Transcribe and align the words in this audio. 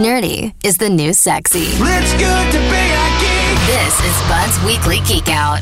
Nerdy 0.00 0.54
is 0.64 0.78
the 0.78 0.88
new 0.88 1.12
sexy. 1.12 1.60
It's 1.64 2.12
good 2.14 2.52
to 2.52 2.58
be 2.58 2.82
a 2.96 3.06
geek. 3.20 3.58
This 3.66 4.00
is 4.00 4.28
Bud's 4.28 4.64
Weekly 4.64 5.00
Geek 5.06 5.28
Out. 5.28 5.60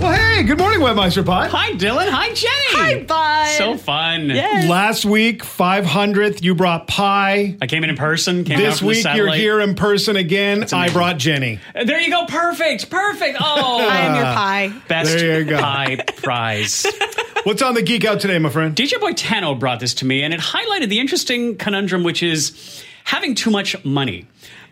Well, 0.00 0.14
hey, 0.14 0.44
good 0.44 0.56
morning, 0.56 0.80
Webmeister 0.80 1.22
Pod. 1.26 1.50
Hi, 1.50 1.72
Dylan. 1.72 2.08
Hi, 2.08 2.28
Jenny. 2.32 2.48
Hi, 2.70 3.02
Bud. 3.06 3.58
So 3.58 3.76
fun. 3.76 4.30
Yes. 4.30 4.66
Last 4.66 5.04
week, 5.04 5.42
500th, 5.44 6.42
you 6.42 6.54
brought 6.54 6.86
pie. 6.86 7.54
I 7.60 7.66
came 7.66 7.84
in 7.84 7.90
in 7.90 7.96
person. 7.96 8.44
Came 8.44 8.56
out 8.58 8.62
This 8.62 8.78
from 8.78 8.86
the 8.86 8.88
week, 8.94 9.04
you're 9.04 9.12
satellite. 9.12 9.40
here 9.40 9.60
in 9.60 9.74
person 9.74 10.16
again. 10.16 10.62
I 10.72 10.76
amazing. 10.86 10.92
brought 10.94 11.18
Jenny. 11.18 11.60
Uh, 11.74 11.84
There 11.84 12.00
you 12.00 12.10
go. 12.10 12.24
Perfect. 12.24 12.88
Perfect. 12.88 13.36
Oh, 13.40 13.86
I 13.90 13.96
am 13.98 14.14
your 14.14 14.24
pie. 14.24 14.80
best 14.88 15.10
There 15.18 15.40
you 15.40 15.44
go. 15.44 15.58
pie 15.60 15.96
prize. 16.16 16.86
What's 17.44 17.60
on 17.60 17.74
the 17.74 17.82
Geek 17.82 18.06
Out 18.06 18.20
today, 18.20 18.38
my 18.38 18.48
friend? 18.48 18.74
DJ 18.74 18.98
Boy 18.98 19.12
Tano 19.12 19.58
brought 19.58 19.80
this 19.80 19.92
to 19.94 20.06
me, 20.06 20.22
and 20.22 20.32
it 20.32 20.40
highlighted 20.40 20.88
the 20.88 20.98
interesting 21.00 21.56
conundrum, 21.56 22.04
which 22.04 22.22
is 22.22 22.82
having 23.10 23.34
too 23.34 23.50
much 23.50 23.84
money. 23.84 24.24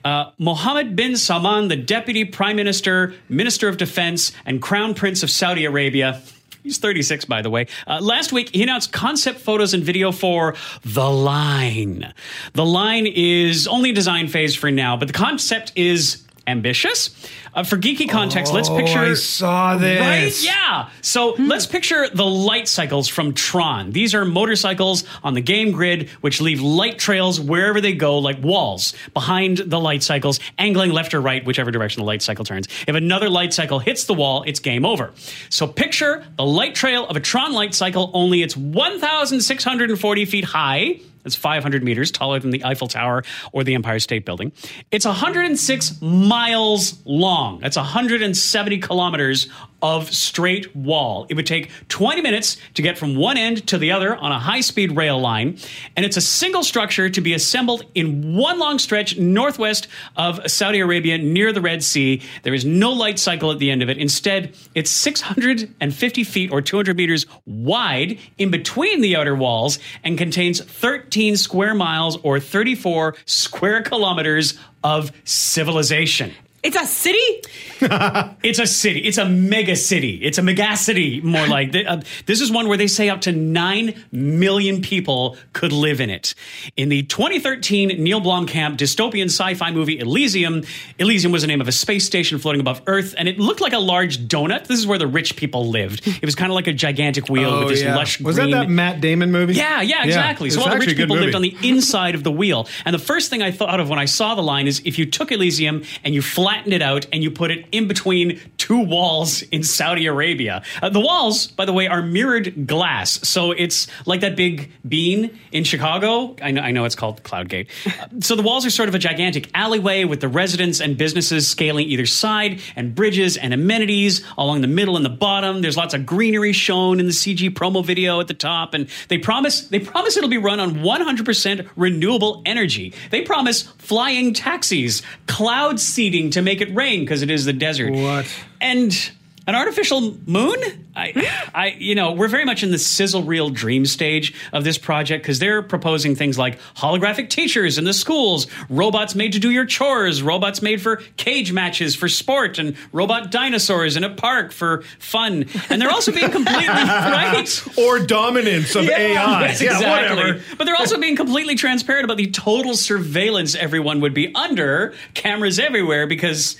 Uh, 0.04 0.30
Mohammed 0.38 0.94
bin 0.94 1.16
Salman, 1.16 1.66
the 1.66 1.74
deputy 1.74 2.24
prime 2.24 2.54
minister, 2.54 3.14
minister 3.28 3.66
of 3.66 3.78
defense, 3.78 4.30
and 4.46 4.62
crown 4.62 4.94
prince 4.94 5.24
of 5.24 5.30
Saudi 5.30 5.64
Arabia. 5.64 6.22
He's 6.62 6.78
36, 6.78 7.24
by 7.24 7.42
the 7.42 7.50
way. 7.50 7.66
Uh, 7.84 7.98
last 8.00 8.32
week, 8.32 8.54
he 8.54 8.62
announced 8.62 8.92
concept 8.92 9.40
photos 9.40 9.74
and 9.74 9.82
video 9.82 10.12
for 10.12 10.54
The 10.84 11.10
Line. 11.10 12.14
The 12.52 12.64
Line 12.64 13.08
is 13.08 13.66
only 13.66 13.90
design 13.90 14.28
phase 14.28 14.54
for 14.54 14.70
now, 14.70 14.96
but 14.96 15.08
the 15.08 15.14
concept 15.14 15.72
is 15.74 16.22
ambitious. 16.48 17.10
Uh, 17.54 17.62
for 17.62 17.76
geeky 17.76 18.08
context, 18.08 18.52
let's 18.52 18.68
picture. 18.68 18.98
Oh, 18.98 19.10
I 19.10 19.14
saw 19.14 19.76
this. 19.76 20.00
Right? 20.00 20.44
Yeah. 20.44 20.90
So 21.02 21.34
let's 21.38 21.66
picture 21.66 22.08
the 22.08 22.26
light 22.26 22.68
cycles 22.68 23.08
from 23.08 23.34
Tron. 23.34 23.92
These 23.92 24.14
are 24.14 24.24
motorcycles 24.24 25.04
on 25.22 25.34
the 25.34 25.40
game 25.40 25.72
grid 25.72 26.08
which 26.20 26.40
leave 26.40 26.60
light 26.60 26.98
trails 26.98 27.40
wherever 27.40 27.80
they 27.80 27.92
go, 27.92 28.18
like 28.18 28.42
walls 28.42 28.94
behind 29.14 29.58
the 29.58 29.78
light 29.78 30.02
cycles, 30.02 30.40
angling 30.58 30.90
left 30.90 31.14
or 31.14 31.20
right, 31.20 31.44
whichever 31.44 31.70
direction 31.70 32.00
the 32.00 32.06
light 32.06 32.22
cycle 32.22 32.44
turns. 32.44 32.66
If 32.86 32.94
another 32.94 33.28
light 33.28 33.52
cycle 33.52 33.78
hits 33.78 34.04
the 34.04 34.14
wall, 34.14 34.44
it's 34.46 34.60
game 34.60 34.84
over. 34.84 35.12
So 35.50 35.66
picture 35.66 36.24
the 36.36 36.44
light 36.44 36.74
trail 36.74 37.06
of 37.06 37.16
a 37.16 37.20
Tron 37.20 37.52
light 37.52 37.74
cycle, 37.74 38.10
only 38.14 38.42
it's 38.42 38.56
1,640 38.56 40.24
feet 40.24 40.44
high. 40.44 41.00
That's 41.28 41.36
500 41.36 41.84
meters 41.84 42.10
taller 42.10 42.40
than 42.40 42.52
the 42.52 42.64
Eiffel 42.64 42.88
Tower 42.88 43.22
or 43.52 43.62
the 43.62 43.74
Empire 43.74 43.98
State 43.98 44.24
Building. 44.24 44.50
It's 44.90 45.04
106 45.04 46.00
miles 46.00 47.02
long. 47.04 47.60
That's 47.60 47.76
170 47.76 48.78
kilometers 48.78 49.50
of 49.82 50.12
straight 50.12 50.74
wall. 50.74 51.26
It 51.28 51.34
would 51.34 51.46
take 51.46 51.70
20 51.88 52.20
minutes 52.20 52.56
to 52.74 52.82
get 52.82 52.98
from 52.98 53.16
one 53.16 53.36
end 53.36 53.66
to 53.68 53.78
the 53.78 53.92
other 53.92 54.16
on 54.16 54.32
a 54.32 54.38
high 54.38 54.60
speed 54.60 54.96
rail 54.96 55.20
line. 55.20 55.58
And 55.96 56.04
it's 56.04 56.16
a 56.16 56.20
single 56.20 56.62
structure 56.62 57.08
to 57.08 57.20
be 57.20 57.34
assembled 57.34 57.84
in 57.94 58.36
one 58.36 58.58
long 58.58 58.78
stretch 58.78 59.18
northwest 59.18 59.88
of 60.16 60.50
Saudi 60.50 60.80
Arabia 60.80 61.18
near 61.18 61.52
the 61.52 61.60
Red 61.60 61.84
Sea. 61.84 62.22
There 62.42 62.54
is 62.54 62.64
no 62.64 62.92
light 62.92 63.18
cycle 63.18 63.52
at 63.52 63.58
the 63.58 63.70
end 63.70 63.82
of 63.82 63.88
it. 63.88 63.98
Instead, 63.98 64.54
it's 64.74 64.90
650 64.90 66.24
feet 66.24 66.52
or 66.52 66.60
200 66.60 66.96
meters 66.96 67.26
wide 67.46 68.18
in 68.36 68.50
between 68.50 69.00
the 69.00 69.16
outer 69.16 69.34
walls 69.34 69.78
and 70.02 70.18
contains 70.18 70.60
13 70.60 71.36
square 71.36 71.74
miles 71.74 72.16
or 72.22 72.40
34 72.40 73.14
square 73.26 73.82
kilometers 73.82 74.58
of 74.82 75.12
civilization. 75.24 76.32
It's 76.62 76.76
a 76.76 76.86
city? 76.86 77.42
It's 78.42 78.58
a 78.58 78.66
city. 78.66 79.00
It's 79.00 79.18
a 79.18 79.24
mega 79.28 79.76
city. 79.76 80.16
It's 80.22 80.38
a 80.38 80.42
megacity, 80.42 81.22
more 81.22 81.46
like. 81.48 81.74
Uh, 81.74 82.00
this 82.26 82.40
is 82.40 82.50
one 82.50 82.66
where 82.68 82.76
they 82.76 82.86
say 82.88 83.08
up 83.08 83.20
to 83.22 83.32
9 83.32 83.94
million 84.12 84.80
people 84.82 85.36
could 85.52 85.72
live 85.72 86.00
in 86.00 86.10
it. 86.10 86.34
In 86.76 86.88
the 86.88 87.02
2013 87.04 88.02
Neil 88.02 88.20
Blomkamp 88.20 88.76
dystopian 88.76 89.26
sci 89.26 89.54
fi 89.54 89.70
movie 89.70 89.98
Elysium, 90.00 90.62
Elysium 90.98 91.30
was 91.32 91.42
the 91.42 91.48
name 91.48 91.60
of 91.60 91.68
a 91.68 91.72
space 91.72 92.04
station 92.04 92.38
floating 92.38 92.60
above 92.60 92.82
Earth, 92.86 93.14
and 93.16 93.28
it 93.28 93.38
looked 93.38 93.60
like 93.60 93.72
a 93.72 93.78
large 93.78 94.18
donut. 94.26 94.66
This 94.66 94.78
is 94.78 94.86
where 94.86 94.98
the 94.98 95.06
rich 95.06 95.36
people 95.36 95.68
lived. 95.68 96.06
It 96.06 96.24
was 96.24 96.34
kind 96.34 96.50
of 96.50 96.54
like 96.54 96.66
a 96.66 96.72
gigantic 96.72 97.28
wheel 97.28 97.60
with 97.60 97.68
this 97.68 97.84
lush 97.84 98.20
Oh, 98.20 98.24
Was 98.24 98.36
green. 98.36 98.50
that 98.52 98.64
that 98.64 98.70
Matt 98.70 99.00
Damon 99.00 99.30
movie? 99.30 99.54
Yeah, 99.54 99.82
yeah, 99.82 100.04
exactly. 100.04 100.48
It's 100.48 100.56
so 100.56 100.62
all 100.62 100.70
the 100.70 100.78
rich 100.78 100.88
a 100.90 100.94
good 100.94 101.08
people 101.08 101.16
lived 101.16 101.34
on 101.34 101.42
the 101.42 101.56
inside 101.62 102.14
of 102.16 102.24
the 102.24 102.32
wheel. 102.32 102.66
And 102.84 102.94
the 102.94 102.98
first 102.98 103.30
thing 103.30 103.42
I 103.42 103.50
thought 103.52 103.78
of 103.80 103.88
when 103.88 103.98
I 103.98 104.06
saw 104.06 104.34
the 104.34 104.42
line 104.42 104.66
is 104.66 104.80
if 104.84 104.98
you 104.98 105.06
took 105.06 105.30
Elysium 105.32 105.84
and 106.04 106.14
you 106.14 106.22
flattened 106.48 106.72
it 106.72 106.80
out 106.80 107.06
and 107.12 107.22
you 107.22 107.30
put 107.30 107.50
it 107.50 107.66
in 107.72 107.86
between 107.86 108.40
two 108.56 108.82
walls 108.82 109.42
in 109.42 109.62
Saudi 109.62 110.06
Arabia. 110.06 110.62
Uh, 110.80 110.88
the 110.88 110.98
walls, 110.98 111.48
by 111.48 111.66
the 111.66 111.74
way, 111.74 111.86
are 111.86 112.00
mirrored 112.00 112.66
glass. 112.66 113.20
So 113.28 113.50
it's 113.50 113.86
like 114.06 114.22
that 114.22 114.34
big 114.34 114.72
bean 114.88 115.38
in 115.52 115.64
Chicago. 115.64 116.34
I 116.40 116.52
know, 116.52 116.62
I 116.62 116.70
know 116.70 116.86
it's 116.86 116.94
called 116.94 117.22
Cloudgate. 117.22 117.68
Uh, 117.86 118.20
so 118.20 118.34
the 118.34 118.42
walls 118.42 118.64
are 118.64 118.70
sort 118.70 118.88
of 118.88 118.94
a 118.94 118.98
gigantic 118.98 119.50
alleyway 119.52 120.04
with 120.04 120.22
the 120.22 120.28
residents 120.28 120.80
and 120.80 120.96
businesses 120.96 121.46
scaling 121.46 121.86
either 121.86 122.06
side 122.06 122.62
and 122.76 122.94
bridges 122.94 123.36
and 123.36 123.52
amenities 123.52 124.24
along 124.38 124.62
the 124.62 124.68
middle 124.68 124.96
and 124.96 125.04
the 125.04 125.10
bottom. 125.10 125.60
There's 125.60 125.76
lots 125.76 125.92
of 125.92 126.06
greenery 126.06 126.54
shown 126.54 126.98
in 126.98 127.04
the 127.04 127.12
CG 127.12 127.50
promo 127.50 127.84
video 127.84 128.20
at 128.20 128.28
the 128.28 128.32
top, 128.32 128.72
and 128.72 128.88
they 129.08 129.18
promise 129.18 129.68
they 129.68 129.80
promise 129.80 130.16
it'll 130.16 130.30
be 130.30 130.38
run 130.38 130.60
on 130.60 130.76
100% 130.76 131.68
renewable 131.76 132.40
energy. 132.46 132.94
They 133.10 133.20
promise 133.20 133.62
flying 133.62 134.32
taxis, 134.32 135.02
cloud 135.26 135.78
seeding 135.78 136.30
to 136.38 136.42
make 136.42 136.60
it 136.60 136.74
rain 136.74 137.00
because 137.00 137.22
it 137.22 137.30
is 137.30 137.44
the 137.44 137.52
desert. 137.52 137.92
What? 137.92 138.26
And 138.60 139.10
an 139.48 139.54
artificial 139.54 140.14
moon? 140.26 140.58
I, 140.94 141.12
hmm? 141.12 141.50
I, 141.54 141.66
you 141.78 141.94
know, 141.94 142.12
we're 142.12 142.28
very 142.28 142.44
much 142.44 142.62
in 142.62 142.70
the 142.70 142.78
sizzle 142.78 143.22
reel 143.22 143.48
dream 143.48 143.86
stage 143.86 144.34
of 144.52 144.62
this 144.62 144.76
project 144.76 145.22
because 145.22 145.38
they're 145.38 145.62
proposing 145.62 146.14
things 146.14 146.36
like 146.36 146.60
holographic 146.76 147.30
teachers 147.30 147.78
in 147.78 147.84
the 147.84 147.94
schools, 147.94 148.46
robots 148.68 149.14
made 149.14 149.32
to 149.32 149.38
do 149.38 149.50
your 149.50 149.64
chores, 149.64 150.22
robots 150.22 150.60
made 150.60 150.82
for 150.82 150.96
cage 151.16 151.50
matches 151.50 151.94
for 151.94 152.10
sport, 152.10 152.58
and 152.58 152.76
robot 152.92 153.30
dinosaurs 153.30 153.96
in 153.96 154.04
a 154.04 154.10
park 154.14 154.52
for 154.52 154.82
fun. 154.98 155.46
And 155.70 155.80
they're 155.80 155.90
also 155.90 156.12
being 156.12 156.30
completely 156.30 156.66
right. 156.66 157.78
Or 157.78 158.00
dominance 158.00 158.74
of 158.74 158.86
AI. 158.90 159.40
Yes, 159.46 159.62
yeah, 159.62 159.76
exactly. 159.76 160.16
whatever. 160.16 160.44
But 160.58 160.64
they're 160.64 160.76
also 160.76 161.00
being 161.00 161.16
completely 161.16 161.54
transparent 161.54 162.04
about 162.04 162.18
the 162.18 162.30
total 162.30 162.74
surveillance 162.74 163.54
everyone 163.54 164.02
would 164.02 164.12
be 164.12 164.34
under, 164.34 164.92
cameras 165.14 165.58
everywhere 165.58 166.06
because 166.06 166.58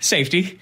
safety. 0.00 0.58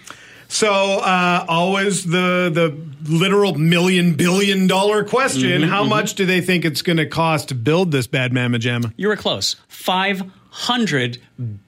So, 0.51 0.99
uh, 0.99 1.45
always 1.49 2.05
the 2.05 2.51
the 2.53 2.77
literal 3.09 3.55
million 3.55 4.15
billion 4.15 4.67
dollar 4.67 5.05
question: 5.05 5.63
Mm-hmm, 5.63 5.71
How 5.71 5.85
much 5.85 6.15
do 6.17 6.27
they 6.27 6.41
think 6.41 6.65
it's 6.65 6.83
going 6.83 6.97
to 6.97 7.07
cost 7.07 7.49
to 7.51 7.55
build 7.55 7.93
this 7.93 8.09
bad 8.09 8.33
mamma 8.33 8.59
jamma? 8.59 8.93
You 8.97 9.07
were 9.09 9.17
close. 9.17 9.55
500 9.69 11.19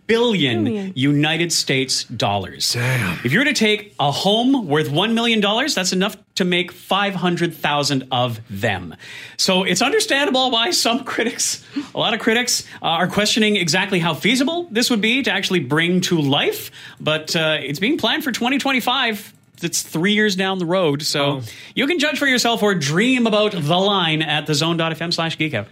billion 0.07 0.65
Billion. 0.65 0.93
United 0.95 1.53
States 1.53 2.05
dollars. 2.05 2.73
Damn. 2.73 3.19
If 3.25 3.33
you 3.33 3.39
were 3.39 3.45
to 3.45 3.53
take 3.55 3.95
a 3.99 4.11
home 4.11 4.67
worth 4.67 4.89
$1 4.89 5.15
million, 5.15 5.41
that's 5.41 5.93
enough 5.93 6.17
to 6.35 6.45
make 6.45 6.73
500,000 6.73 8.09
of 8.11 8.41
them. 8.49 8.95
So 9.37 9.65
it's 9.65 9.83
understandable 9.83 10.51
why 10.51 10.71
some 10.71 11.05
critics, 11.13 11.65
a 11.95 11.99
lot 11.99 12.15
of 12.15 12.21
critics, 12.21 12.67
uh, 12.81 12.87
are 12.87 13.09
questioning 13.09 13.57
exactly 13.57 13.99
how 13.99 14.15
feasible 14.15 14.69
this 14.71 14.91
would 14.91 15.01
be 15.01 15.23
to 15.23 15.31
actually 15.31 15.61
bring 15.61 16.01
to 16.03 16.21
life. 16.21 16.71
But 17.01 17.37
uh, 17.37 17.59
it's 17.61 17.79
being 17.79 17.99
planned 17.99 18.25
for 18.25 18.33
2025. 18.33 19.33
It's 19.63 19.83
three 19.83 20.15
years 20.15 20.35
down 20.35 20.59
the 20.59 20.67
road. 20.67 21.03
So 21.03 21.43
you 21.75 21.87
can 21.87 21.99
judge 21.99 22.19
for 22.19 22.27
yourself 22.27 22.63
or 22.63 22.75
dream 22.75 23.27
about 23.27 23.53
the 23.53 23.79
line 23.79 24.23
at 24.23 24.47
thezone.fm 24.47 25.13
slash 25.13 25.37
geekout. 25.39 25.67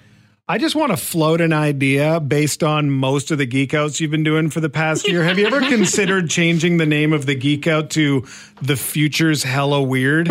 I 0.48 0.58
just 0.58 0.74
want 0.74 0.90
to 0.90 0.96
float 0.96 1.40
an 1.40 1.52
idea 1.52 2.18
based 2.18 2.64
on 2.64 2.90
most 2.90 3.30
of 3.30 3.38
the 3.38 3.46
geek 3.46 3.72
outs 3.72 4.00
you've 4.00 4.10
been 4.10 4.24
doing 4.24 4.50
for 4.50 4.58
the 4.58 4.68
past 4.68 5.06
year. 5.06 5.22
Have 5.22 5.38
you 5.38 5.46
ever 5.46 5.60
considered 5.68 6.28
changing 6.28 6.76
the 6.78 6.86
name 6.86 7.12
of 7.12 7.24
the 7.26 7.36
geek 7.36 7.68
out 7.68 7.90
to 7.90 8.26
the 8.60 8.74
future's 8.74 9.44
hella 9.44 9.80
weird? 9.80 10.26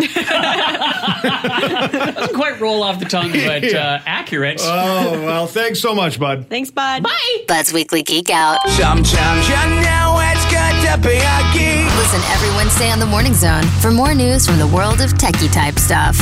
doesn't 1.22 2.34
quite 2.34 2.60
roll 2.60 2.82
off 2.82 2.98
the 2.98 3.06
tongue, 3.06 3.32
but 3.46 3.64
uh, 3.72 4.00
accurate. 4.04 4.60
oh, 4.62 5.22
well, 5.24 5.46
thanks 5.46 5.80
so 5.80 5.94
much, 5.94 6.20
bud. 6.20 6.48
Thanks, 6.50 6.70
Bud. 6.70 7.02
Bye. 7.02 7.44
Bud's 7.48 7.72
Weekly 7.72 8.02
Geek 8.02 8.28
Out. 8.28 8.58
Sometimes 8.70 9.48
you 9.48 9.54
know 9.54 10.18
it's 10.20 10.44
good 10.50 10.82
to 10.86 10.98
be 11.08 11.16
a 11.16 11.52
geek. 11.54 11.86
Listen 11.96 12.20
every 12.30 12.50
Wednesday 12.56 12.90
on 12.90 12.98
the 12.98 13.06
Morning 13.06 13.32
Zone 13.32 13.64
for 13.80 13.90
more 13.90 14.14
news 14.14 14.46
from 14.46 14.58
the 14.58 14.66
world 14.68 15.00
of 15.00 15.12
techie 15.14 15.50
type 15.50 15.78
stuff. 15.78 16.18